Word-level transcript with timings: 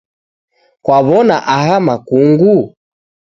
Kwaw'ona 0.83 1.37
aha 1.55 1.75
makungu? 1.87 2.55